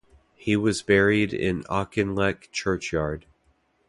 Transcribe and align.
He 0.33 0.55
was 0.55 0.81
buried 0.81 1.31
in 1.31 1.61
Auchinleck 1.69 2.49
churchyard. 2.51 3.27